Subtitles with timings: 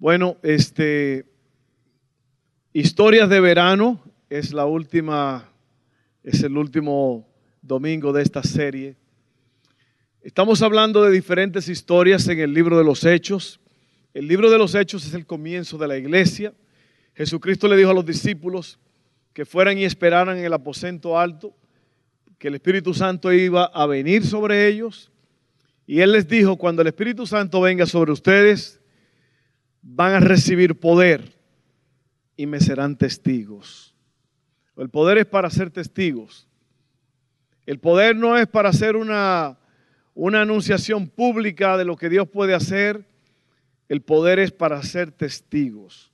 [0.00, 1.26] Bueno, este,
[2.72, 5.52] historias de verano es la última,
[6.24, 7.28] es el último
[7.60, 8.96] domingo de esta serie.
[10.22, 13.60] Estamos hablando de diferentes historias en el libro de los Hechos.
[14.14, 16.54] El libro de los Hechos es el comienzo de la iglesia.
[17.12, 18.78] Jesucristo le dijo a los discípulos
[19.34, 21.54] que fueran y esperaran en el aposento alto,
[22.38, 25.12] que el Espíritu Santo iba a venir sobre ellos.
[25.86, 28.79] Y Él les dijo, cuando el Espíritu Santo venga sobre ustedes,
[29.82, 31.34] van a recibir poder
[32.36, 33.94] y me serán testigos.
[34.76, 36.48] El poder es para ser testigos.
[37.66, 39.58] El poder no es para hacer una,
[40.14, 43.06] una anunciación pública de lo que Dios puede hacer.
[43.88, 46.12] El poder es para ser testigos.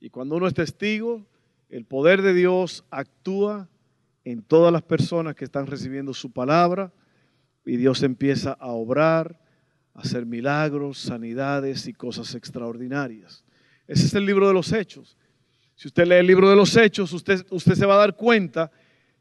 [0.00, 1.26] Y cuando uno es testigo,
[1.70, 3.68] el poder de Dios actúa
[4.24, 6.92] en todas las personas que están recibiendo su palabra
[7.64, 9.40] y Dios empieza a obrar
[9.94, 13.44] hacer milagros, sanidades y cosas extraordinarias.
[13.86, 15.16] Ese es el libro de los hechos.
[15.76, 18.70] Si usted lee el libro de los hechos, usted, se va a dar cuenta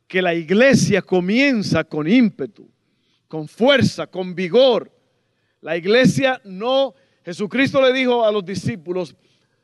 [0.07, 2.69] que la iglesia comienza con ímpetu,
[3.27, 4.91] con fuerza, con vigor.
[5.61, 9.15] La iglesia no, Jesucristo le dijo a los discípulos,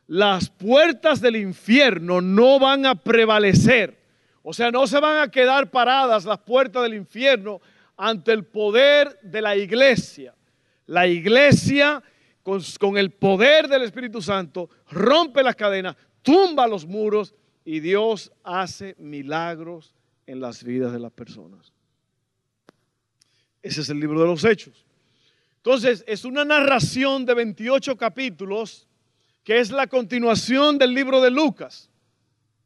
[0.08, 4.00] las puertas del infierno no van a prevalecer.
[4.42, 7.62] O sea, no se van a quedar paradas las puertas del infierno
[7.96, 10.34] ante el poder de la iglesia.
[10.90, 12.02] La iglesia,
[12.42, 18.96] con, el poder del Espíritu Santo, rompe las cadenas, tumba los muros y Dios hace
[18.98, 19.94] milagros
[20.26, 21.72] en las vidas de las personas.
[23.62, 24.84] Ese es el libro de los Hechos.
[25.58, 28.88] Entonces, es una narración de 28 capítulos
[29.44, 31.88] que es la continuación del libro de Lucas.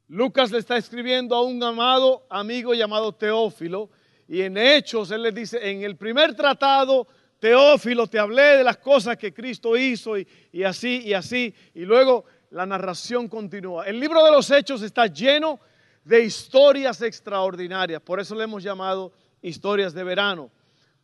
[0.08, 3.90] Lucas le está escribiendo a un amado amigo llamado Teófilo
[4.30, 7.06] y en Hechos él le dice, en el primer tratado
[7.44, 11.54] Teófilo, te hablé de las cosas que Cristo hizo y, así y así.
[11.74, 13.86] Y luego la narración continúa.
[13.86, 15.60] El libro de los Hechos está lleno
[16.06, 18.02] de historias extraordinarias.
[18.02, 19.12] Por eso le hemos llamado
[19.42, 20.52] historias de verano.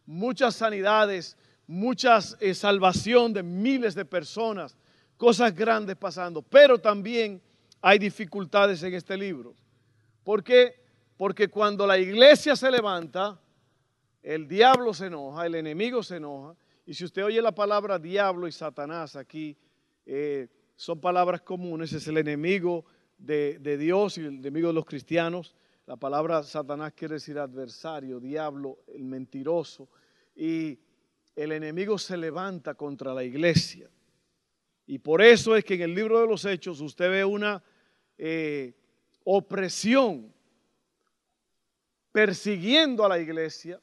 [0.06, 1.36] Muchas sanidades,
[1.68, 4.78] muchas eh, salvación de miles de personas,
[5.18, 6.42] cosas grandes pasando.
[6.42, 7.42] Pero también
[7.82, 9.54] hay dificultades en este libro.
[10.24, 10.82] ¿Por qué?
[11.18, 13.38] Porque cuando la iglesia se levanta,
[14.22, 16.56] el diablo se enoja, el enemigo se enoja.
[16.86, 19.58] Y si usted oye la palabra diablo y Satanás aquí,
[20.06, 22.86] eh, son palabras comunes, es el enemigo
[23.18, 25.56] de, Dios y el enemigo de los cristianos.
[25.86, 29.90] La palabra Satanás quiere decir adversario, diablo, el mentiroso.
[30.36, 30.80] Y
[31.36, 33.90] el enemigo se levanta contra la iglesia.
[34.88, 37.62] Y por eso es que en el libro de los Hechos usted ve una
[38.18, 38.74] eh,
[39.24, 40.34] opresión
[42.12, 43.80] persiguiendo a la iglesia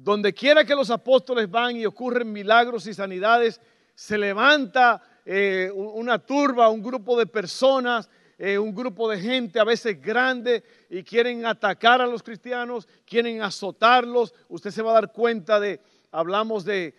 [0.00, 3.60] donde quiera que los apóstoles van y ocurren milagros y sanidades,
[3.96, 9.64] se levanta eh, una turba, un grupo de personas, eh, un grupo de gente a
[9.64, 14.32] veces grande y quieren atacar a los cristianos, quieren azotarlos.
[14.48, 15.80] Usted se va a dar cuenta de,
[16.12, 16.94] hablamos de,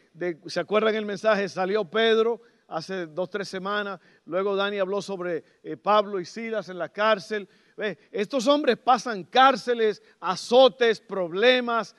[0.48, 1.48] ¿se acuerdan el mensaje?
[1.48, 6.78] Salió Pedro hace dos, tres semanas, luego Dani habló sobre eh, Pablo y Silas en
[6.78, 7.48] la cárcel.
[8.12, 11.96] Estos hombres pasan cárceles, azotes, problemas,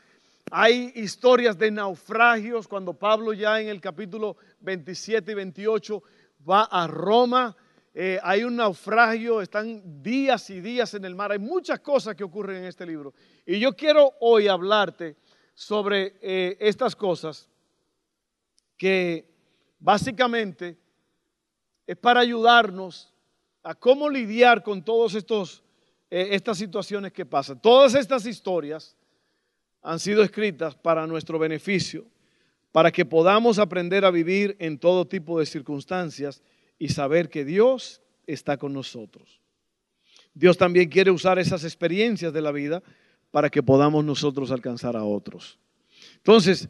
[0.50, 6.02] hay historias de naufragios cuando Pablo ya en el capítulo 27 y 28
[6.48, 7.56] va a Roma.
[7.94, 11.32] Eh, hay un naufragio, están días y días en el mar.
[11.32, 13.14] Hay muchas cosas que ocurren en este libro.
[13.46, 15.16] Y yo quiero hoy hablarte
[15.54, 17.48] sobre eh, estas cosas
[18.76, 19.28] que
[19.78, 20.78] básicamente
[21.86, 23.12] es para ayudarnos
[23.62, 25.58] a cómo lidiar con todas eh,
[26.10, 27.60] estas situaciones que pasan.
[27.60, 28.96] Todas estas historias
[29.82, 32.06] han sido escritas para nuestro beneficio,
[32.72, 36.42] para que podamos aprender a vivir en todo tipo de circunstancias
[36.78, 39.40] y saber que Dios está con nosotros.
[40.34, 42.82] Dios también quiere usar esas experiencias de la vida
[43.30, 45.58] para que podamos nosotros alcanzar a otros.
[46.16, 46.68] Entonces,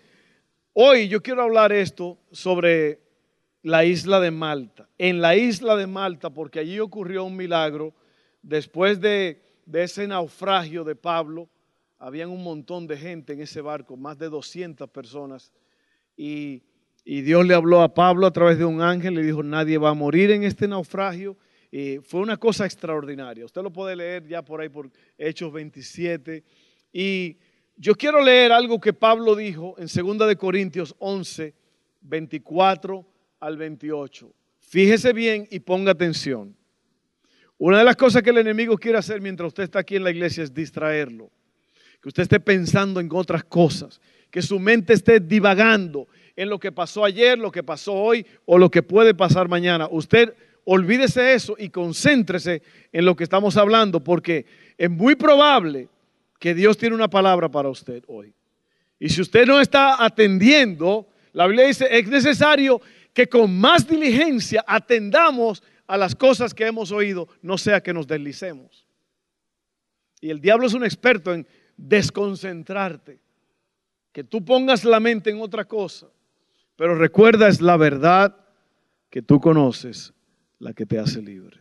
[0.73, 3.01] hoy yo quiero hablar esto sobre
[3.63, 4.89] la isla de Malta.
[4.97, 7.95] En la isla de Malta, porque allí ocurrió un milagro
[8.43, 11.49] después de, de ese naufragio de Pablo
[12.01, 15.53] habían un montón de gente en ese barco, más de 200 personas.
[16.17, 16.63] Y,
[17.05, 19.95] Dios le habló a Pablo a través de un ángel, le dijo, nadie va a
[19.95, 21.37] morir en este naufragio.
[21.71, 23.45] Y fue una cosa extraordinaria.
[23.45, 26.45] Usted lo puede leer ya por ahí por Hechos 27.
[26.93, 27.37] Y
[27.77, 31.55] yo quiero leer algo que Pablo dijo en 2 de Corintios 11,
[32.03, 33.07] 24
[33.41, 34.33] al 28.
[34.59, 36.57] Fíjese bien y ponga atención.
[37.59, 40.11] Una de las cosas que el enemigo quiere hacer mientras usted está aquí en la
[40.11, 41.31] iglesia es distraerlo
[42.01, 44.01] que usted esté pensando en otras cosas,
[44.31, 48.59] que su mente esté divagando en lo que pasó ayer, lo que pasó hoy o
[48.59, 49.89] lo que puede pasar mañana.
[49.91, 52.63] Usted, olvídese eso y concéntrese
[52.93, 54.47] en lo que estamos hablando, porque
[54.79, 55.89] es muy probable
[56.39, 58.33] que Dios tiene una palabra para usted hoy.
[58.99, 62.81] Y si usted no está atendiendo, la Biblia dice, es necesario
[63.13, 68.07] que con más diligencia atendamos a las cosas que hemos oído, no sea que nos
[68.07, 68.87] deslicemos.
[70.21, 71.47] Y el diablo es un experto en
[71.81, 73.21] desconcentrarte,
[74.13, 76.09] que tú pongas la mente en otra cosa,
[76.77, 78.37] pero recuerda es la verdad
[79.09, 80.13] que tú conoces
[80.59, 81.59] la que te hace libre.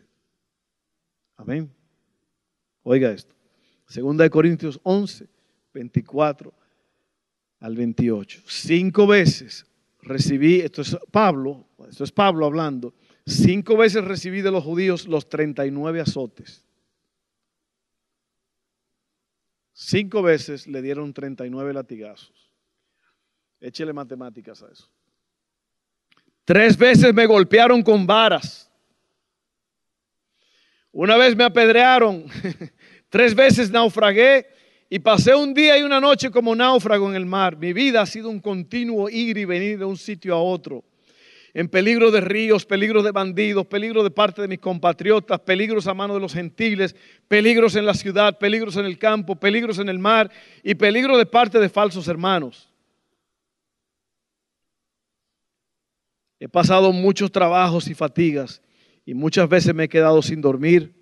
[1.37, 1.71] Amén.
[2.83, 3.35] Oiga esto.
[3.87, 5.27] Segunda de Corintios 11,
[5.73, 6.53] 24
[7.61, 8.41] al 28.
[8.45, 9.65] Cinco veces
[10.01, 12.93] recibí, esto es Pablo, esto es Pablo hablando,
[13.25, 16.68] cinco veces recibí de los judíos los 39 azotes.
[19.81, 22.53] Cinco veces le dieron 39 latigazos.
[23.61, 24.89] Échele matemáticas a eso.
[26.43, 28.69] Tres veces me golpearon con varas.
[30.91, 32.25] Una vez me apedrearon.
[33.09, 34.47] Tres veces naufragué
[34.89, 37.55] y pasé un día y una noche como náufrago en el mar.
[37.55, 40.83] Mi vida ha sido un continuo ir y venir de un sitio a otro.
[41.53, 45.93] En peligro de ríos, peligro de bandidos, peligro de parte de mis compatriotas, peligros a
[45.93, 46.95] mano de los gentiles,
[47.27, 50.29] peligros en la ciudad, peligros en el campo, peligros en el mar
[50.63, 52.69] y peligro de parte de falsos hermanos.
[56.39, 58.61] He pasado muchos trabajos y fatigas
[59.05, 60.93] y muchas veces me he quedado sin dormir.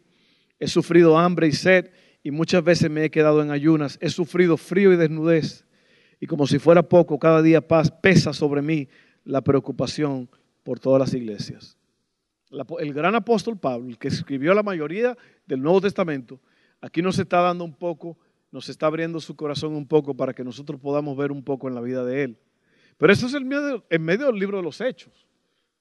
[0.60, 1.92] He sufrido hambre y sed
[2.24, 5.66] y muchas veces me he quedado en ayunas, he sufrido frío y desnudez,
[6.20, 8.90] y como si fuera poco, cada día paz, pesa sobre mí
[9.28, 10.30] la preocupación
[10.64, 11.78] por todas las iglesias.
[12.80, 16.40] El gran apóstol Pablo, el que escribió la mayoría del Nuevo Testamento,
[16.80, 18.18] aquí nos está dando un poco,
[18.52, 21.76] nos está abriendo su corazón un poco para que nosotros podamos ver un poco en
[21.76, 22.38] la vida de él.
[22.98, 25.28] Pero eso es en medio, en medio del libro de los Hechos.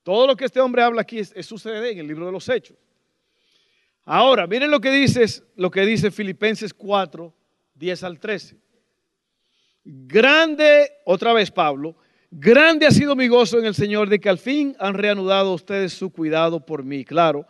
[0.03, 2.77] Todo lo que este hombre habla aquí es, sucede en el libro de los Hechos.
[4.05, 7.33] Ahora, miren lo que dice, lo que dice Filipenses 4,
[7.75, 8.57] 10 al 13.
[9.85, 11.97] Grande, otra vez Pablo,
[12.31, 15.93] grande ha sido mi gozo en el Señor de que al fin han reanudado ustedes
[15.93, 17.05] su cuidado por mí.
[17.05, 17.46] Claro,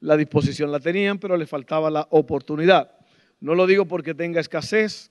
[0.00, 2.92] la disposición la tenían, pero les faltaba la oportunidad.
[3.40, 5.10] No lo digo porque tenga escasez,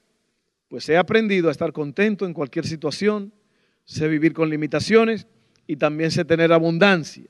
[0.68, 3.34] pues he aprendido a estar contento en cualquier situación,
[3.86, 5.28] sé vivir con limitaciones
[5.66, 7.26] y también sé tener abundancia.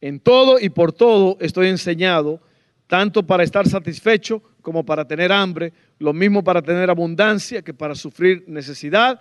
[0.00, 2.40] En todo y por todo estoy enseñado
[2.86, 7.94] tanto para estar satisfecho como para tener hambre, lo mismo para tener abundancia que para
[7.94, 9.18] sufrir necesidad.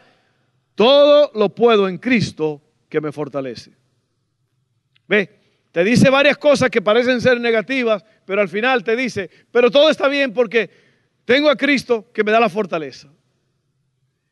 [0.81, 3.71] Todo lo puedo en Cristo que me fortalece.
[5.07, 5.29] Ve,
[5.71, 9.91] te dice varias cosas que parecen ser negativas, pero al final te dice, pero todo
[9.91, 10.71] está bien porque
[11.23, 13.09] tengo a Cristo que me da la fortaleza.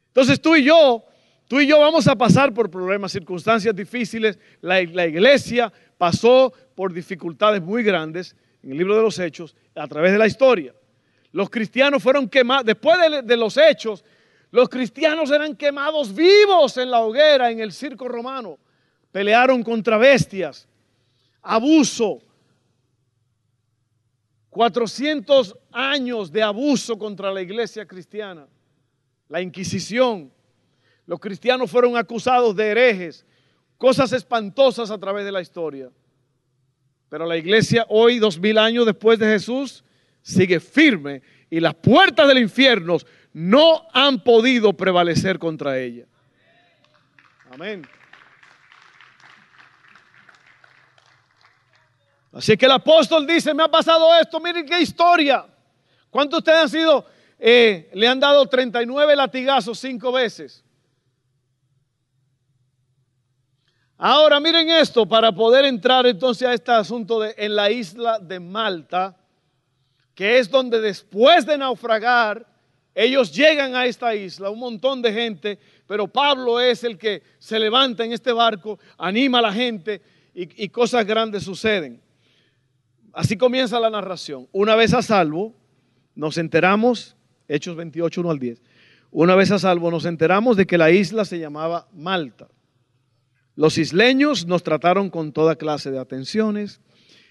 [0.08, 1.06] Entonces tú y yo,
[1.48, 4.40] tú y yo vamos a pasar por problemas, circunstancias difíciles.
[4.60, 10.14] La, iglesia pasó por dificultades muy grandes en el libro de los Hechos, a través
[10.14, 10.74] de la historia.
[11.32, 14.04] Los cristianos fueron quemados, después de, los Hechos,
[14.52, 18.58] los cristianos eran quemados vivos en la hoguera, en el circo romano.
[19.12, 20.68] Pelearon contra bestias,
[21.42, 22.22] abuso,
[24.50, 28.48] 400 años de abuso contra la iglesia cristiana,
[29.28, 30.32] la Inquisición.
[31.06, 33.26] Los cristianos fueron acusados de herejes,
[33.78, 35.90] cosas espantosas a través de la historia.
[37.10, 39.84] Pero la iglesia hoy, dos mil años después de Jesús,
[40.22, 42.98] sigue firme y las puertas del infierno
[43.40, 46.06] no han podido prevalecer contra ella.
[47.50, 47.88] Amén.
[52.34, 55.46] Así que el apóstol dice, me ha pasado esto, miren qué historia.
[56.10, 57.06] ¿Cuántos de ustedes han sido,
[57.40, 60.62] eh, le han dado 39 latigazos cinco veces?
[63.98, 68.42] Ahora miren esto, para poder entrar entonces a este asunto de en la isla de
[68.42, 69.16] Malta,
[70.14, 72.49] que es donde después de naufragar,
[73.00, 77.58] ellos llegan a esta isla, un montón de gente, pero Pablo es el que se
[77.58, 80.02] levanta en este barco, anima a la gente
[80.34, 82.02] y, cosas grandes suceden.
[83.14, 84.50] Así comienza la narración.
[84.52, 85.56] Una vez a salvo,
[86.14, 87.16] nos enteramos,
[87.48, 88.62] Hechos 28, 1 al 10,
[89.12, 92.50] una vez a salvo nos enteramos de que la isla se llamaba Malta.
[93.56, 96.82] Los isleños nos trataron con toda clase de atenciones,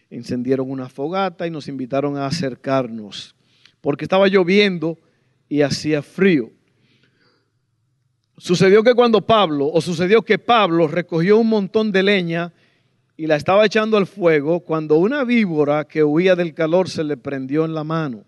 [0.09, 3.37] encendieron una fogata y nos invitaron a acercarnos,
[3.83, 4.99] porque estaba lloviendo
[5.49, 6.51] y hacía frío.
[8.37, 12.53] Sucedió que cuando Pablo, o sucedió que Pablo recogió un montón de leña
[13.17, 17.17] y la estaba echando al fuego, cuando una víbora que huía del calor se le
[17.17, 18.25] prendió en la mano.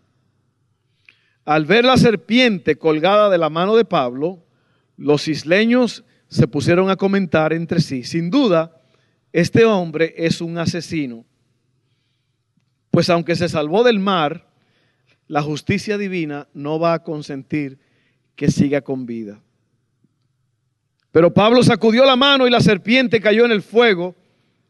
[1.44, 4.44] Al ver la serpiente colgada de la mano de Pablo,
[4.96, 8.80] los isleños se pusieron a comentar entre sí, sin duda,
[9.32, 11.24] este hombre es un asesino.
[12.90, 14.49] Pues aunque se salvó del mar,
[15.30, 17.78] la justicia divina no va a consentir
[18.34, 19.40] que siga con vida.
[21.12, 24.16] Pero Pablo sacudió la mano y la serpiente cayó en el fuego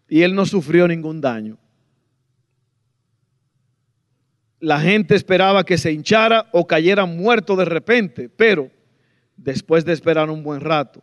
[0.07, 1.57] y él no sufrió ningún daño.
[4.59, 8.71] La gente esperaba que se hinchara o cayera muerto de repente, pero
[9.39, 11.03] después de esperar un buen rato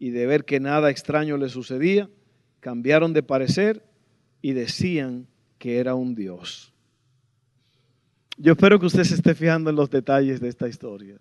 [0.00, 2.10] y de ver que nada extraño le sucedía,
[2.58, 3.84] cambiaron de parecer
[4.42, 5.28] y decían
[5.58, 6.74] que era un Dios.
[8.40, 11.18] Yo espero que usted se esté fijando en los detalles de esta historia.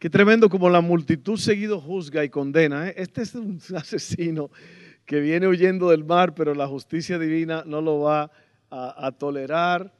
[0.00, 2.88] Qué tremendo como la multitud seguido juzga y condena.
[2.88, 2.94] ¿eh?
[2.96, 4.50] Este es un asesino
[5.06, 8.32] que viene huyendo del mar, pero la justicia divina no lo va
[8.68, 9.94] a, tolerar.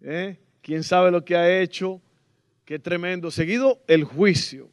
[0.00, 0.40] ¿eh?
[0.60, 2.02] ¿Quién sabe lo que ha hecho?
[2.64, 3.30] Qué tremendo.
[3.30, 4.68] Seguido el juicio.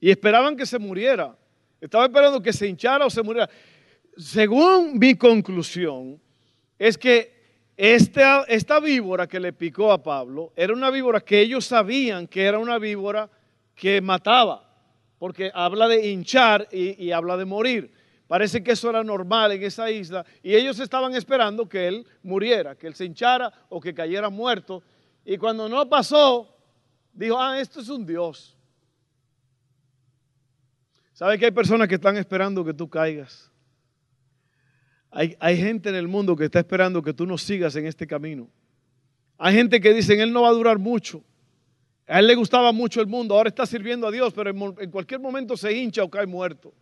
[0.00, 1.36] Y esperaban que se muriera.
[1.82, 3.50] Estaba esperando que se hinchara o se muriera.
[4.16, 6.18] Según mi conclusión,
[6.78, 7.41] es que
[7.84, 12.60] esta, víbora que le picó a Pablo era una víbora que ellos sabían que era
[12.60, 13.28] una víbora
[13.74, 14.72] que mataba,
[15.18, 17.92] porque habla de hinchar y, habla de morir.
[18.28, 22.76] Parece que eso era normal en esa isla y ellos estaban esperando que él muriera,
[22.76, 24.84] que él se hinchara o que cayera muerto.
[25.24, 26.56] Y cuando no pasó,
[27.12, 28.56] dijo, ah, esto es un Dios.
[31.14, 33.51] ¿Sabe que hay personas que están esperando que tú caigas?
[35.14, 38.06] Hay, hay, gente en el mundo que está esperando que tú no sigas en este
[38.06, 38.48] camino.
[39.36, 41.22] Hay gente que dice, él no va a durar mucho.
[42.06, 45.20] A él le gustaba mucho el mundo, ahora está sirviendo a Dios, pero en cualquier
[45.20, 46.72] momento se hincha o cae muerto.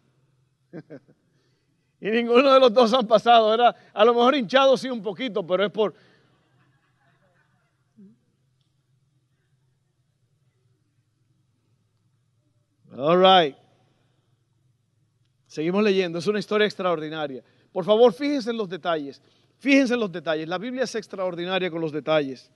[2.01, 3.53] y ninguno de los dos han pasado.
[3.53, 5.95] Era a lo mejor hinchado sí un poquito, pero es por...
[12.97, 13.57] All right.
[15.47, 17.43] Seguimos leyendo, es una historia extraordinaria.
[17.73, 19.23] Por favor, fíjense en los detalles.
[19.59, 20.49] Fíjense en los detalles.
[20.49, 22.51] La Biblia es extraordinaria con los detalles.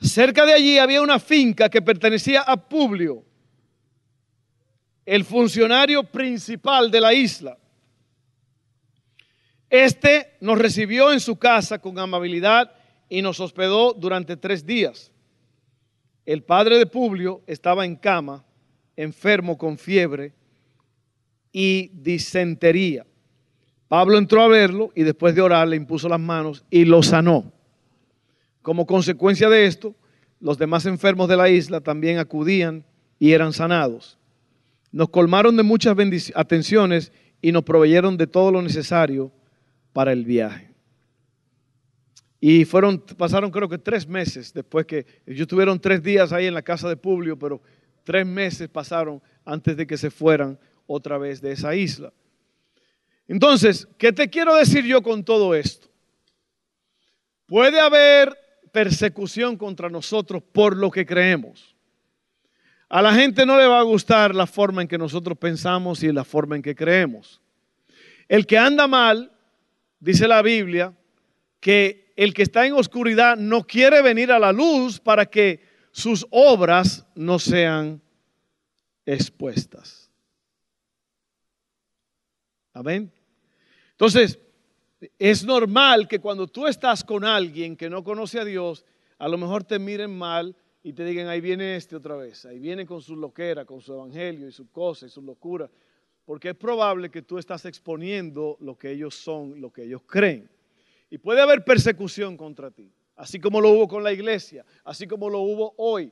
[0.00, 3.24] Cerca de allí había una finca que pertenecía a Publio,
[5.06, 7.56] el funcionario principal de la isla.
[9.70, 12.72] Este nos recibió en su casa con amabilidad
[13.08, 15.10] y nos hospedó durante tres días.
[16.26, 18.44] El padre de Publio estaba en cama,
[18.96, 20.34] enfermo con fiebre
[21.52, 23.06] y disentería.
[23.88, 27.52] Pablo entró a verlo y después de orar le impuso las manos y lo sanó.
[28.62, 29.94] Como consecuencia de esto,
[30.40, 32.84] los demás enfermos de la isla también acudían
[33.18, 34.18] y eran sanados.
[34.90, 35.96] Nos colmaron de muchas
[36.34, 39.30] atenciones y nos proveyeron de todo lo necesario
[39.92, 40.70] para el viaje.
[42.40, 46.54] Y fueron, pasaron creo que tres meses después que ellos estuvieron tres días ahí en
[46.54, 47.60] la casa de Publio, pero
[48.02, 52.12] tres meses pasaron antes de que se fueran otra vez de esa isla.
[53.28, 55.88] Entonces, ¿qué te quiero decir yo con todo esto?
[57.46, 58.36] Puede haber
[58.72, 61.76] persecución contra nosotros por lo que creemos.
[62.88, 66.12] A la gente no le va a gustar la forma en que nosotros pensamos y
[66.12, 67.40] la forma en que creemos.
[68.28, 69.32] El que anda mal,
[69.98, 70.92] dice la Biblia,
[71.60, 75.60] que el que está en oscuridad no quiere venir a la luz para que
[75.90, 78.02] sus obras no sean
[79.06, 80.11] expuestas.
[82.72, 83.12] Amén.
[83.92, 84.38] Entonces,
[85.18, 88.84] es normal que cuando tú estás con alguien que no conoce a Dios,
[89.18, 92.58] a lo mejor te miren mal y te digan, ahí viene este otra vez, ahí
[92.58, 95.70] viene con su loquera, con su evangelio y su cosa y su locura,
[96.24, 100.48] porque es probable que tú estás exponiendo lo que ellos son, lo que ellos creen.
[101.10, 105.28] Y puede haber persecución contra ti, así como lo hubo con la iglesia, así como
[105.28, 106.10] lo hubo hoy.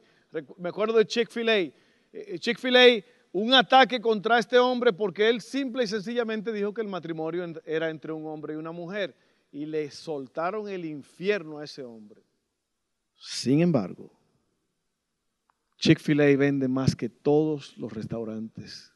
[0.58, 1.56] Me acuerdo de Chick-fil-A.
[1.58, 1.72] Eh,
[2.12, 6.88] eh, Chick-fil-A un ataque contra este hombre porque él simple y sencillamente dijo que el
[6.88, 9.16] matrimonio era entre un hombre y una mujer
[9.52, 12.22] y le soltaron el infierno a ese hombre.
[13.16, 14.10] Sin embargo,
[15.78, 18.92] Chick-fil-A vende más que todos los restaurantes.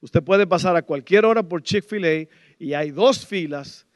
[0.00, 2.28] Usted puede pasar a cualquier hora por Chick-fil-A
[2.58, 3.86] y hay dos filas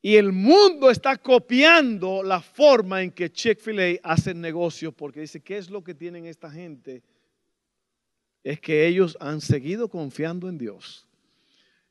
[0.00, 5.58] y el mundo está copiando la forma en que Chick-fil-A hace negocios porque dice, ¿qué
[5.58, 7.02] es lo que tienen esta gente?
[8.42, 11.08] Es que ellos han seguido confiando en Dios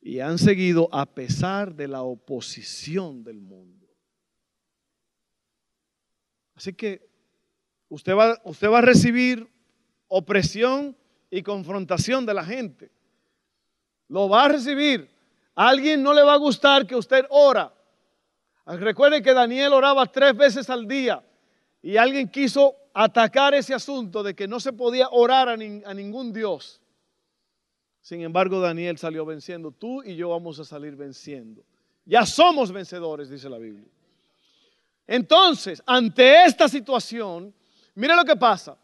[0.01, 3.87] y han seguido a pesar de la oposición del mundo.
[6.55, 7.07] Así que
[7.87, 9.47] usted va, usted va a recibir
[10.07, 10.97] opresión
[11.29, 12.91] y confrontación de la gente.
[14.09, 15.09] Lo va a recibir.
[15.55, 17.73] Alguien no le va a gustar que usted ora.
[18.65, 21.23] Recuerde que Daniel oraba tres veces al día
[21.81, 26.81] y alguien quiso atacar ese asunto de que no se podía orar a, ningún Dios.
[28.01, 29.71] Sin embargo, Daniel salió venciendo.
[29.71, 31.63] Tú y yo vamos a salir venciendo.
[32.05, 33.87] Ya somos vencedores, dice la Biblia.
[35.07, 37.53] Entonces, ante esta situación,
[37.95, 38.77] mire lo que pasa.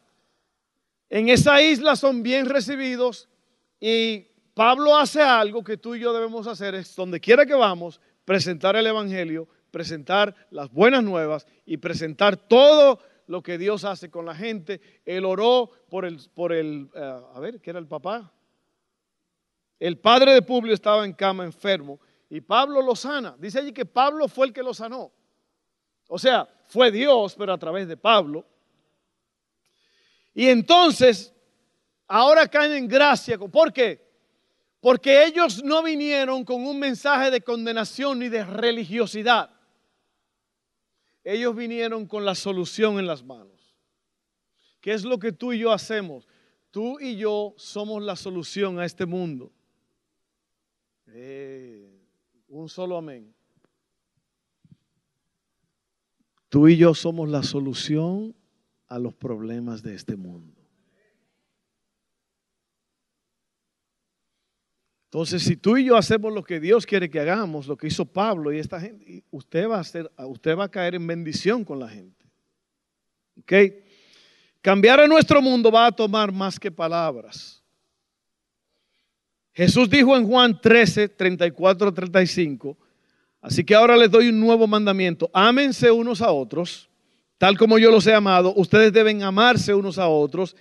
[1.10, 3.30] En esa isla son bien recibidos
[3.80, 8.02] y Pablo hace algo que tú y yo debemos hacer, es donde quiera que vamos,
[8.26, 14.25] presentar el Evangelio, presentar las buenas nuevas y presentar todo lo que Dios hace con
[14.25, 14.81] la gente.
[15.05, 18.31] Él oró por el, por el eh, a ver, ¿qué era el papá?
[19.79, 23.36] El padre de Publio estaba en cama enfermo y Pablo lo sana.
[23.38, 25.12] Dice allí que Pablo fue el que lo sanó.
[26.07, 28.46] O sea, fue Dios, pero a través de Pablo.
[30.34, 31.34] Y entonces,
[32.07, 33.38] ahora caen en gracia.
[33.38, 34.07] ¿Por qué?
[34.79, 39.50] Porque ellos no vinieron con un mensaje de condenación ni de religiosidad.
[41.29, 43.75] Ellos vinieron con la solución en las manos.
[44.79, 46.25] ¿Qué es lo que tú y yo hacemos?
[46.72, 49.51] Tú y yo somos la solución a este mundo.
[51.07, 51.86] Eh,
[52.48, 53.36] un solo amén.
[56.48, 58.34] Tú y yo somos la solución
[58.88, 60.57] a los problemas de este mundo.
[65.08, 68.06] Entonces, si tú y yo hacemos lo que Dios quiere que hagamos, lo que hizo
[68.06, 69.82] Pablo y esta gente, usted va
[70.18, 72.26] a usted va a caer en bendición con la gente.
[73.40, 73.54] ¿Ok?
[74.62, 77.64] Cambiar a nuestro mundo va a tomar más que palabras.
[79.54, 82.78] Jesús dijo en Juan 13, 34, 35,
[83.42, 86.88] así que ahora les doy un nuevo mandamiento, ámense unos a otros
[87.38, 90.56] tal como yo los he amado, ustedes deben amarse unos a otros.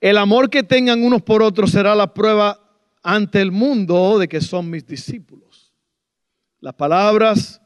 [0.00, 2.59] El amor que tengan unos por otros será la prueba
[3.02, 5.72] ante el mundo de que son mis discípulos.
[6.60, 7.60] Las palabras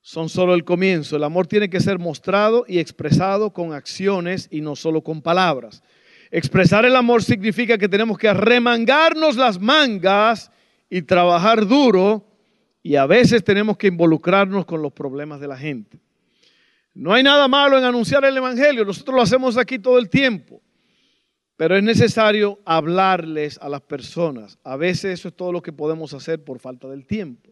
[0.00, 1.16] son solo el comienzo.
[1.16, 5.82] El amor tiene que ser mostrado y expresado con acciones y no solo con palabras.
[6.30, 10.50] Expresar el amor significa que tenemos que remangarnos las mangas
[10.88, 12.26] y trabajar duro
[12.82, 16.00] y a veces tenemos que involucrarnos con los problemas de la gente.
[16.94, 20.60] No hay nada malo en anunciar el Evangelio, nosotros lo hacemos aquí todo el tiempo,
[21.60, 24.58] pero es necesario hablarles a las personas.
[24.64, 27.50] A veces eso es todo lo que podemos hacer por falta del tiempo.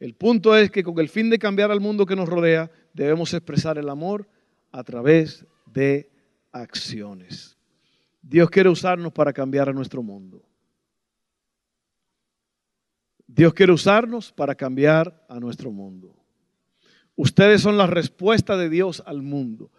[0.00, 3.32] El punto es que con el fin de cambiar al mundo que nos rodea, debemos
[3.32, 4.28] expresar el amor
[4.72, 6.10] a través de
[6.50, 7.56] acciones.
[8.20, 10.42] Dios quiere usarnos para cambiar a nuestro mundo.
[13.24, 16.12] Dios quiere usarnos para cambiar a nuestro mundo.
[17.14, 19.70] Ustedes son la respuesta de Dios al mundo.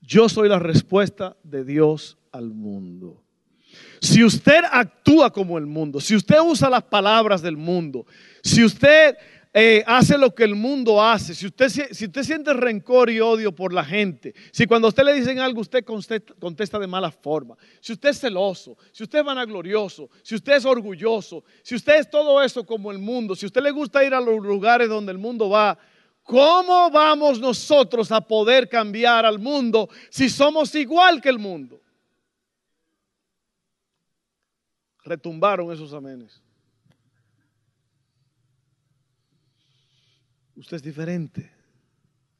[0.00, 3.22] Yo soy la respuesta de Dios al mundo.
[4.00, 8.06] Si usted actúa como el mundo, si usted usa las palabras del mundo,
[8.42, 9.16] si usted
[9.52, 13.54] eh, hace lo que el mundo hace, si usted, si usted siente rencor y odio
[13.54, 17.56] por la gente, si cuando usted le dicen algo usted contesta, contesta de mala forma,
[17.80, 22.10] si usted es celoso, si usted es vanaglorioso, si usted es orgulloso, si usted es
[22.10, 25.18] todo eso como el mundo, si usted le gusta ir a los lugares donde el
[25.18, 25.78] mundo va,
[26.28, 31.80] ¿Cómo vamos nosotros a poder cambiar al mundo si somos igual que el mundo?
[35.08, 36.42] Retumbaron esos amenes.
[40.54, 41.50] Usted es diferente.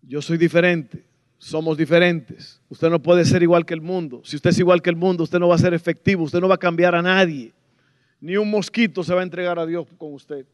[0.03, 1.03] Yo soy diferente.
[1.39, 2.61] Somos diferentes.
[2.69, 4.21] Usted no puede ser igual que el mundo.
[4.23, 6.25] Si usted es igual que el mundo, usted no va a ser efectivo.
[6.25, 7.55] Usted no va a cambiar a nadie.
[8.21, 10.45] Ni un mosquito se va a entregar a Dios con usted.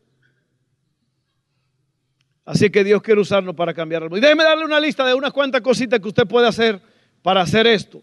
[2.44, 4.16] Así que Dios quiere usarnos para cambiarlo.
[4.16, 6.80] Y déjeme darle una lista de unas cuantas cositas que usted puede hacer
[7.22, 8.02] para hacer esto.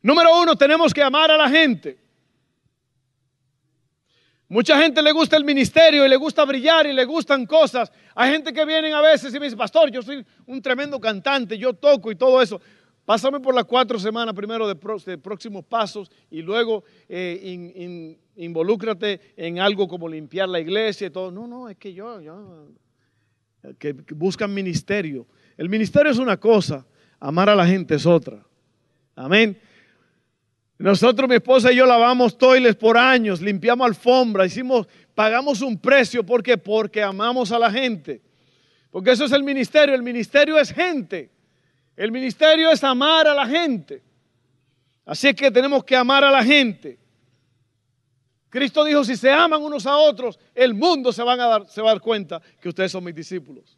[0.00, 2.03] Número uno, tenemos que amar a la gente.
[4.48, 7.90] Mucha gente le gusta el ministerio y le gusta brillar y le gustan cosas.
[8.14, 11.56] Hay gente que vienen a veces y me dice, pastor, yo soy un tremendo cantante,
[11.56, 12.60] yo toco y todo eso.
[13.04, 14.76] Pásame por las cuatro semanas primero de,
[15.18, 21.30] próximos pasos y luego eh, involúcrate en algo como limpiar la iglesia y todo.
[21.30, 22.68] No, no, es que yo, yo
[23.78, 25.26] que, buscan ministerio.
[25.56, 26.86] El ministerio es una cosa,
[27.20, 28.44] amar a la gente es otra.
[29.14, 29.58] Amén.
[30.78, 36.24] Nosotros, mi esposa y yo lavamos toiles por años, limpiamos alfombra, hicimos, pagamos un precio.
[36.24, 36.58] ¿Por qué?
[36.58, 38.20] Porque amamos a la gente.
[38.90, 39.94] Porque eso es el ministerio.
[39.94, 41.30] El ministerio es gente.
[41.96, 44.02] El ministerio es amar a la gente.
[45.06, 46.98] Así es que tenemos que amar a la gente.
[48.48, 51.90] Cristo dijo, si se aman unos a otros, el mundo se, a dar, se va
[51.90, 53.76] a dar cuenta que ustedes son mis discípulos.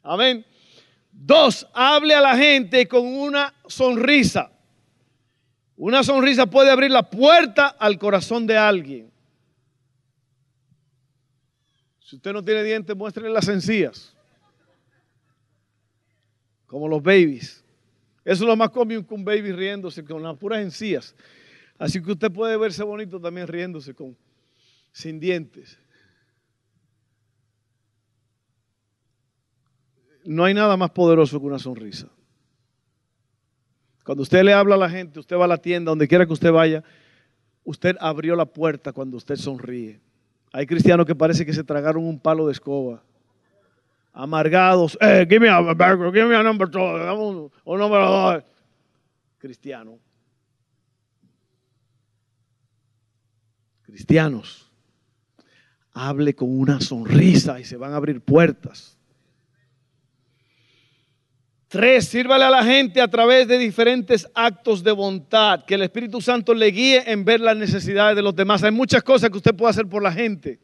[0.00, 0.46] Amén.
[1.10, 4.51] Dos, hable a la gente con una sonrisa.
[5.84, 9.10] Una sonrisa puede abrir la puerta al corazón de alguien.
[11.98, 14.16] Si usted no tiene dientes, muéstrele las encías.
[16.66, 17.64] Como los babies.
[18.24, 21.16] Eso es lo más cómico que un baby riéndose con las puras encías.
[21.76, 24.16] Así que usted puede verse bonito también riéndose con
[24.92, 25.80] sin dientes.
[30.24, 32.08] no hay nada más poderoso que una sonrisa.
[34.04, 36.32] Cuando usted le habla a la gente, usted va a la tienda, donde quiera que
[36.32, 36.82] usted vaya,
[37.64, 40.00] usted abrió la puerta cuando usted sonríe.
[40.52, 43.02] Hay cristianos que parece que se tragaron un palo de escoba.
[44.12, 44.98] Amargados.
[45.00, 48.44] Eh, give me a burger, give me a number two, un, número dos.
[49.38, 49.98] Cristiano.
[53.82, 54.70] Cristianos.
[55.94, 58.98] Hable con una sonrisa y se van a abrir puertas.
[61.72, 66.20] Tres, sírvale a la gente a través de diferentes actos de bondad, que el Espíritu
[66.20, 68.62] Santo le guíe en ver las necesidades de los demás.
[68.62, 70.60] Hay muchas cosas que usted puede hacer por la gente.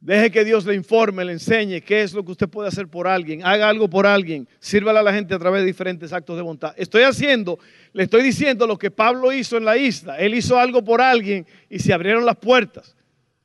[0.00, 3.06] Deje que Dios le informe, le enseñe qué es lo que usted puede hacer por
[3.06, 3.44] alguien.
[3.44, 4.48] Haga algo por alguien.
[4.60, 6.72] Sírvale a la gente a través de diferentes actos de bondad.
[6.78, 7.58] Estoy haciendo,
[7.92, 10.16] le estoy diciendo lo que Pablo hizo en la isla.
[10.16, 12.96] Él hizo algo por alguien y se abrieron las puertas.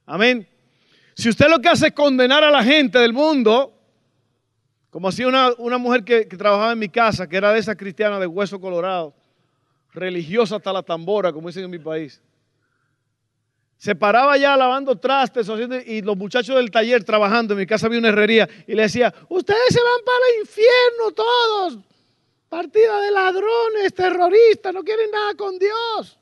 [0.06, 0.48] Amén.
[1.14, 3.79] Si usted lo que hace es condenar a la gente del mundo,
[4.90, 8.20] como hacía una, una mujer que, trabajaba en mi casa, que era de esa cristiana
[8.20, 9.14] de hueso colorado,
[9.94, 12.22] religiosa hasta la tambora, como dicen en mi país.
[13.78, 15.48] Se paraba ya lavando trastes
[15.86, 19.14] y los muchachos del taller trabajando, en mi casa había una herrería, y le decía,
[19.30, 21.78] ustedes se van para el infierno todos,
[22.50, 26.20] partida de ladrones, terroristas, no quieren nada con Dios.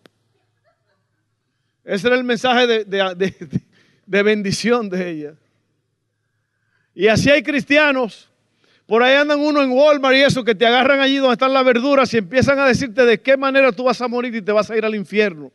[1.85, 5.35] Ese era el mensaje de bendición de ella.
[6.93, 8.26] Y así hay cristianos
[8.87, 11.65] por ahí andan uno en Walmart y eso, que te agarran allí donde están las
[11.65, 14.71] verduras y empiezan a decirte de qué manera tú vas a morir y te vas
[14.71, 15.51] a ir al infierno.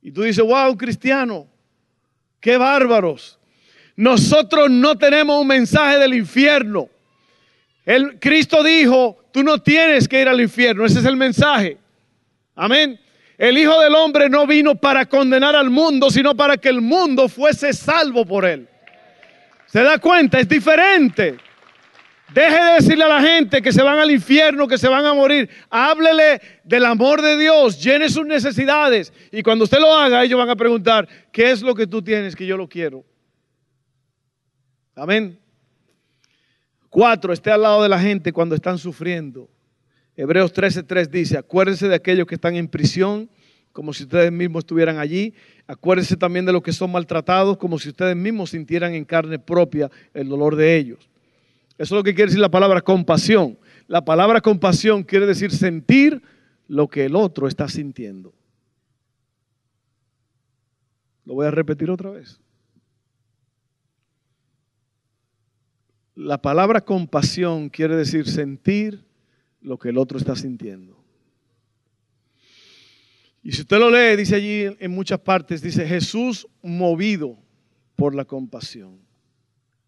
[0.00, 1.46] Y tú dices, wow, cristiano,
[2.40, 3.38] qué bárbaros.
[3.94, 6.88] Nosotros no tenemos un mensaje del infierno.
[7.84, 10.86] El Cristo dijo, tú no tienes que ir al infierno.
[10.86, 11.76] Ese es el mensaje.
[12.54, 12.98] Amén.
[13.36, 17.28] El Hijo del Hombre no vino para condenar al mundo, sino para que el mundo
[17.28, 18.66] fuese salvo por él.
[19.66, 20.40] ¿Se da cuenta?
[20.40, 21.36] Es diferente.
[22.34, 25.14] Deje de decirle a la gente que se van al infierno, que se van a
[25.14, 25.48] morir.
[25.70, 29.12] Háblele del amor de Dios, llene sus necesidades.
[29.30, 32.34] Y cuando usted lo haga, ellos van a preguntar, ¿qué es lo que tú tienes
[32.34, 33.04] que yo lo quiero?
[34.96, 35.38] Amén.
[36.90, 39.48] Cuatro, esté al lado de la gente cuando están sufriendo.
[40.16, 43.28] Hebreos 13:3 dice, acuérdense de aquellos que están en prisión,
[43.72, 45.34] como si ustedes mismos estuvieran allí.
[45.66, 49.90] Acuérdense también de los que son maltratados, como si ustedes mismos sintieran en carne propia
[50.14, 51.08] el dolor de ellos.
[51.78, 53.58] Eso es lo que quiere decir la palabra compasión.
[53.86, 56.22] La palabra compasión quiere decir sentir
[56.68, 58.34] lo que el otro está sintiendo.
[61.24, 62.40] Lo voy a repetir otra vez.
[66.14, 69.04] La palabra compasión quiere decir sentir
[69.60, 70.96] lo que el otro está sintiendo.
[73.42, 77.38] Y si usted lo lee, dice allí en muchas partes, dice Jesús movido
[77.94, 79.05] por la compasión.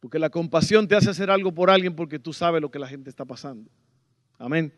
[0.00, 2.88] Porque la compasión te hace hacer algo por alguien porque tú sabes lo que la
[2.88, 3.70] gente está pasando.
[4.38, 4.72] Amén.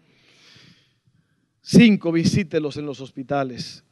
[1.61, 3.85] Cinco, visítelos en los hospitales.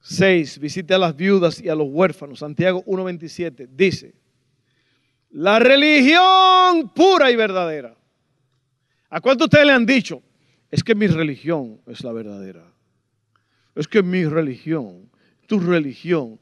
[0.00, 2.40] Seis, visite a las viudas y a los huérfanos.
[2.40, 4.14] Santiago 1.27 dice,
[5.30, 7.96] la religión pura y verdadera.
[9.08, 10.22] ¿A cuánto ustedes le han dicho?
[10.70, 12.64] Es que mi religión es la verdadera.
[13.74, 15.10] Es que mi religión,
[15.46, 16.40] tu religión.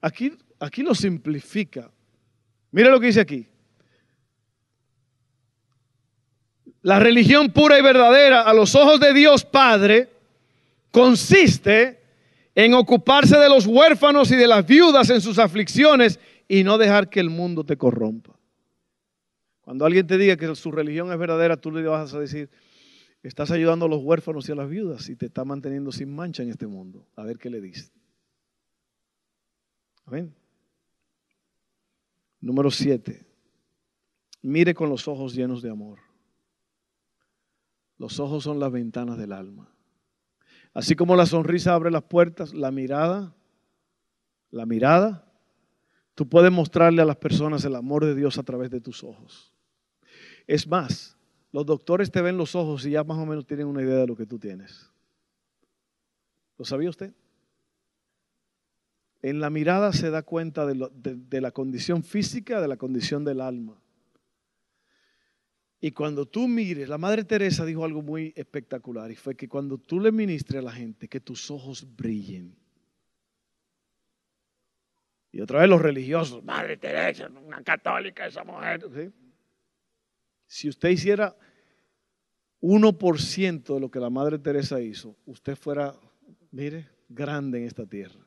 [0.00, 1.90] Aquí, aquí lo simplifica.
[2.70, 3.49] Mira lo que dice aquí.
[6.82, 10.08] La religión pura y verdadera a los ojos de Dios Padre
[10.90, 12.00] consiste
[12.54, 17.08] en ocuparse de los huérfanos y de las viudas en sus aflicciones y no dejar
[17.10, 18.38] que el mundo te corrompa.
[19.60, 22.50] Cuando alguien te diga que su religión es verdadera, tú le vas a decir,
[23.22, 26.42] estás ayudando a los huérfanos y a las viudas y te está manteniendo sin mancha
[26.42, 27.06] en este mundo.
[27.14, 27.92] A ver qué le dice.
[30.06, 30.34] Amén.
[32.40, 33.24] Número siete.
[34.42, 36.09] Mire con los ojos llenos de amor.
[38.00, 39.68] Los ojos son las ventanas del alma.
[40.72, 43.34] Así como la sonrisa abre las puertas, la mirada,
[44.50, 45.30] la mirada,
[46.14, 49.52] tú puedes mostrarle a las personas el amor de Dios a través de tus ojos.
[50.46, 51.18] Es más,
[51.52, 54.06] los doctores te ven los ojos y ya más o menos tienen una idea de
[54.06, 54.90] lo que tú tienes.
[56.56, 57.12] ¿Lo sabía usted?
[59.20, 63.78] En la mirada se da cuenta de, la condición física, de la condición del alma.
[65.80, 69.78] Y cuando tú mires, la Madre Teresa dijo algo muy espectacular y fue que cuando
[69.78, 72.54] tú le ministres a la gente, que tus ojos brillen.
[75.32, 79.12] Y otra vez los religiosos, Madre Teresa, una católica esa mujer.
[80.46, 81.34] Si usted hiciera
[82.60, 85.94] 1% de lo que la Madre Teresa hizo, usted fuera,
[86.50, 88.20] mire, grande en esta tierra.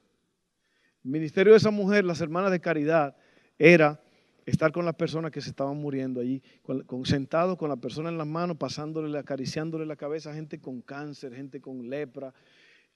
[1.04, 3.16] El ministerio de esa mujer, las hermanas de caridad,
[3.60, 4.03] era
[4.46, 8.18] estar con las personas que se estaban muriendo allí, con, sentado con la persona en
[8.18, 12.34] las manos, pasándole, acariciándole la cabeza gente con cáncer, gente con lepra,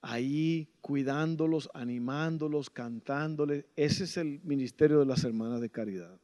[0.01, 3.65] ahí cuidándolos, animándolos, cantándoles.
[3.75, 6.19] Ese es el ministerio de las hermanas de caridad.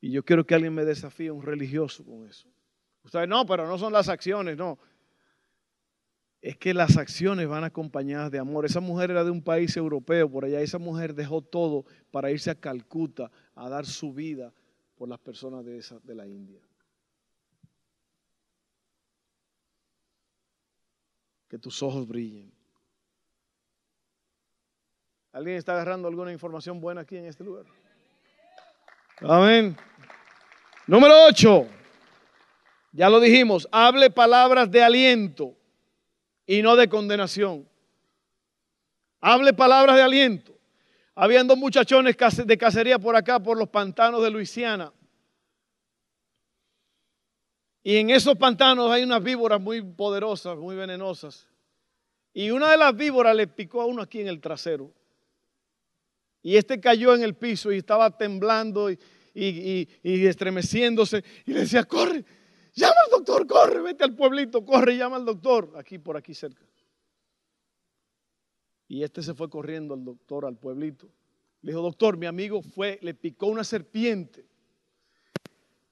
[0.00, 2.48] Y yo quiero que alguien me desafíe, un religioso, con eso.
[3.04, 4.78] Ustedes, no, pero no son las acciones, no.
[6.44, 8.66] Es que las acciones van acompañadas de amor.
[8.66, 10.60] Esa mujer era de un país europeo por allá.
[10.60, 14.52] Esa mujer dejó todo para irse a Calcuta a dar su vida
[14.94, 16.60] por las personas de, esa, de la India.
[21.48, 22.52] Que tus ojos brillen.
[25.32, 27.64] ¿Alguien está agarrando alguna información buena aquí en este lugar?
[29.22, 29.74] Amén.
[30.86, 31.66] Número 8.
[32.92, 35.56] Ya lo dijimos, hable palabras de aliento
[36.46, 37.68] y no de condenación.
[39.20, 40.54] Hable palabras de aliento.
[41.14, 44.92] Habían dos muchachones de cacería por acá, por los pantanos de Luisiana.
[47.82, 51.46] Y en esos pantanos hay unas víboras muy poderosas, muy venenosas.
[52.32, 54.90] Y una de las víboras le picó a uno aquí en el trasero.
[56.42, 58.98] Y este cayó en el piso y estaba temblando y,
[59.34, 61.22] y, estremeciéndose.
[61.46, 62.24] Y le decía, corre,
[62.74, 66.64] llama al doctor, corre, vete al pueblito, corre, llama al doctor, aquí por aquí cerca.
[68.88, 71.08] Y este se fue corriendo al doctor, al pueblito.
[71.62, 74.44] Le dijo, doctor, mi amigo fue, le picó una serpiente.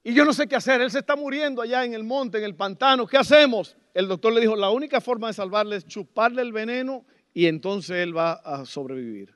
[0.05, 2.45] Y yo no sé qué hacer, él se está muriendo allá en el monte, en
[2.45, 3.77] el pantano, ¿qué hacemos?
[3.95, 7.97] El doctor le dijo, la única forma de salvarle es chuparle el veneno y entonces
[7.99, 9.35] él va a sobrevivir.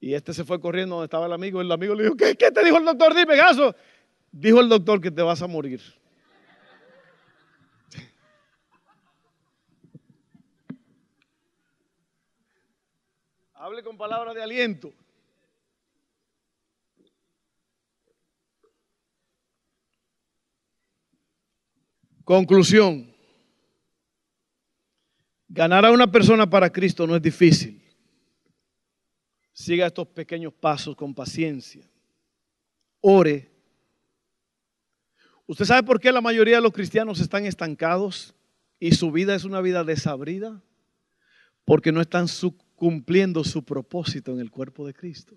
[0.00, 1.60] Y este se fue corriendo donde estaba el amigo.
[1.60, 3.14] El amigo le dijo, ¿qué, te dijo el doctor?
[3.14, 3.74] Dime, gaso.
[4.32, 5.80] Dijo el doctor que te vas a morir.
[13.54, 14.92] Hable con palabras de aliento.
[22.24, 23.12] Conclusión.
[25.48, 27.82] Ganar a una persona para Cristo no es difícil.
[29.52, 31.90] Siga estos pequeños pasos con paciencia.
[33.00, 33.59] Ore.
[35.50, 38.36] ¿Usted sabe por qué la mayoría de los cristianos están estancados
[38.78, 40.62] y su vida es una vida desabrida?
[41.64, 42.26] Porque no están
[42.76, 45.36] cumpliendo su propósito en el cuerpo de Cristo.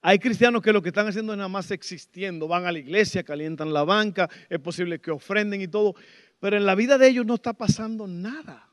[0.00, 3.24] Hay cristianos que lo que están haciendo es nada más existiendo, van a la iglesia,
[3.24, 5.96] calientan la banca, es posible que ofrenden y todo,
[6.38, 8.72] pero en la vida de ellos no está pasando nada.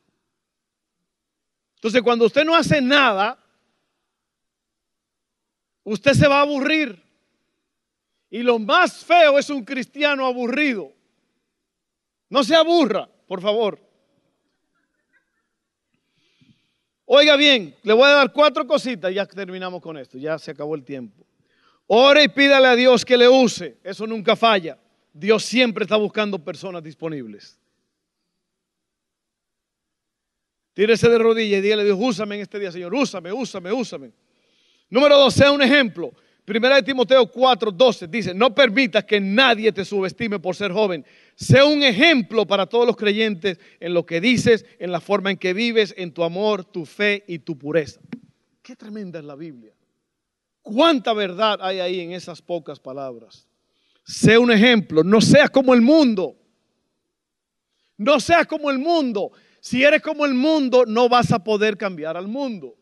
[1.77, 3.43] Entonces, cuando usted no hace nada,
[5.83, 7.06] usted se va a aburrir.
[8.29, 10.91] Y lo más feo es un cristiano aburrido.
[12.29, 13.79] No se aburra, por favor.
[17.05, 20.75] Oiga bien, le voy a dar cuatro cositas, ya terminamos con esto, ya se acabó
[20.75, 21.25] el tiempo.
[21.87, 24.77] Ore y pídale a Dios que le use, eso nunca falla.
[25.13, 27.57] Dios siempre está buscando personas disponibles.
[30.73, 34.11] Tírese de rodillas y dígale, Dios, úsame en este día, Señor, úsame, úsame, úsame.
[34.89, 36.11] Número dos, sea un ejemplo.
[36.47, 41.05] Primera de Timoteo 4, 12 dice, no permitas que nadie te subestime por ser joven.
[41.35, 45.35] Sea un ejemplo para todos los creyentes en lo que dices, en la forma en
[45.35, 47.99] que vives, en tu amor, tu fe y tu pureza.
[48.61, 49.73] Qué tremenda es la Biblia.
[50.61, 53.45] Cuánta verdad hay ahí en esas pocas palabras.
[54.05, 56.37] Sea un ejemplo, no seas como el mundo.
[57.97, 59.33] No seas como el mundo.
[59.59, 62.77] Si eres como el mundo, no vas a poder cambiar al mundo.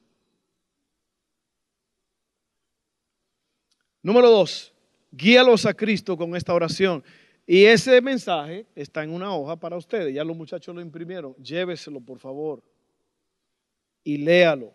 [4.05, 4.71] Número dos,
[5.11, 7.03] guíalos a Cristo con esta oración.
[7.47, 10.13] Y ese mensaje está en una hoja para ustedes.
[10.13, 11.33] Ya los muchachos lo imprimieron.
[11.37, 12.61] Lléveselo, por favor.
[14.03, 14.71] Y léalo.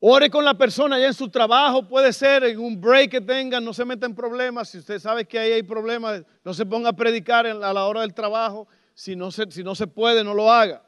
[0.00, 3.64] Ore con la persona allá en su trabajo, puede ser en un break que tengan,
[3.64, 4.70] no se meta en problemas.
[4.70, 8.00] Si usted sabe que ahí hay problemas, no se ponga a predicar a la hora
[8.00, 8.66] del trabajo.
[8.92, 10.82] Si no se, si no se puede, no lo haga.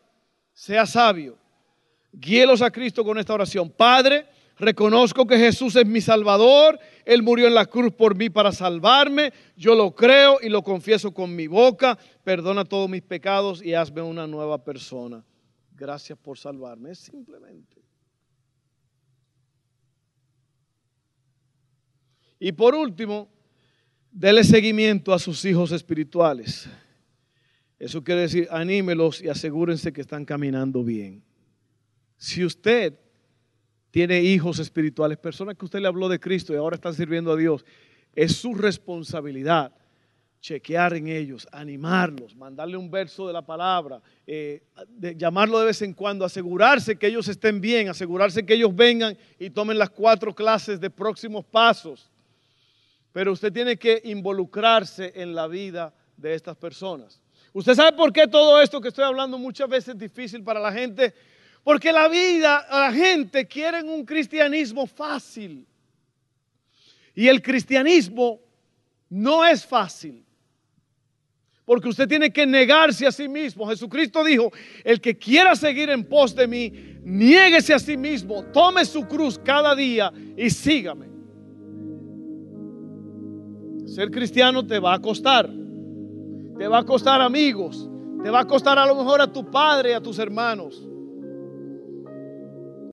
[0.52, 1.38] Sea sabio.
[2.10, 3.70] Guíelos a Cristo con esta oración.
[3.70, 4.26] Padre,
[4.60, 6.78] Reconozco que Jesús es mi Salvador.
[7.06, 9.32] Él murió en la cruz por mí para salvarme.
[9.56, 11.98] Yo lo creo y lo confieso con mi boca.
[12.24, 15.24] Perdona todos mis pecados y hazme una nueva persona.
[15.74, 16.90] Gracias por salvarme.
[16.90, 17.82] Es simplemente.
[22.38, 23.30] Y por último,
[24.10, 26.68] dele seguimiento a sus hijos espirituales.
[27.78, 31.24] Eso quiere decir, anímelos y asegúrense que están caminando bien.
[32.18, 32.98] Si usted
[33.90, 37.36] tiene hijos espirituales, personas que usted le habló de Cristo y ahora están sirviendo a
[37.36, 37.64] Dios,
[38.14, 39.72] es su responsabilidad
[40.40, 44.62] chequear en ellos, animarlos, mandarle un verso de la palabra, eh,
[45.16, 49.50] llamarlo de vez en cuando, asegurarse que ellos estén bien, asegurarse que ellos vengan y
[49.50, 52.10] tomen las cuatro clases de próximos pasos.
[53.12, 57.20] Pero usted tiene que involucrarse en la vida de estas personas.
[57.52, 60.72] ¿Usted sabe por qué todo esto que estoy hablando muchas veces es difícil para la
[60.72, 61.12] gente?
[61.62, 65.66] Porque la vida, la gente quiere un cristianismo fácil.
[67.14, 68.40] Y el cristianismo
[69.08, 70.24] no es fácil.
[71.64, 73.68] Porque usted tiene que negarse a sí mismo.
[73.68, 74.50] Jesucristo dijo,
[74.82, 79.38] el que quiera seguir en pos de mí, niéguese a sí mismo, tome su cruz
[79.38, 81.08] cada día y sígame.
[83.86, 85.48] Ser cristiano te va a costar.
[86.58, 87.88] Te va a costar amigos.
[88.22, 90.89] Te va a costar a lo mejor a tu padre, a tus hermanos.